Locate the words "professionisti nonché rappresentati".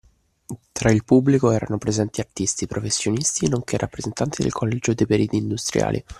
2.65-4.41